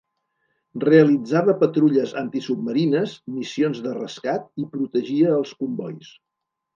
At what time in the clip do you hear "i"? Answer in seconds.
4.65-4.65